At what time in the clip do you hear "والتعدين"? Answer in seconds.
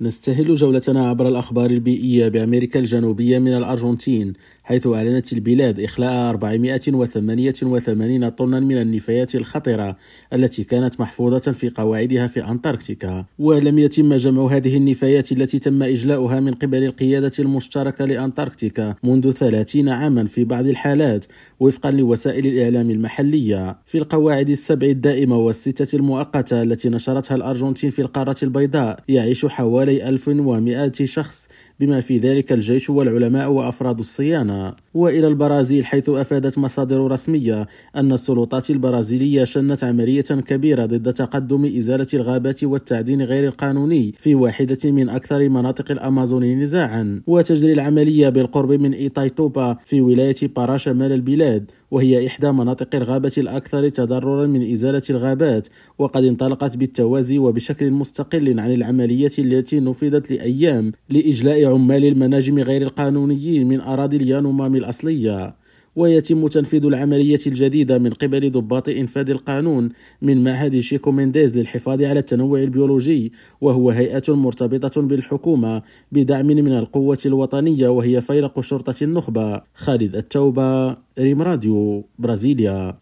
42.64-43.22